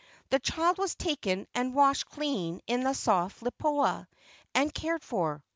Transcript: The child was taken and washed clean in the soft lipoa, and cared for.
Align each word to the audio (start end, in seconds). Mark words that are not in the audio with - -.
The 0.31 0.39
child 0.39 0.79
was 0.79 0.95
taken 0.95 1.45
and 1.53 1.75
washed 1.75 2.07
clean 2.07 2.59
in 2.65 2.81
the 2.83 2.93
soft 2.95 3.43
lipoa, 3.43 4.07
and 4.55 4.73
cared 4.73 5.03
for. 5.03 5.43